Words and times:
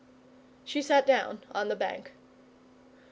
She 0.65 0.81
sat 0.81 1.05
down 1.05 1.43
on 1.51 1.67
the 1.69 1.75
bank. 1.75 2.13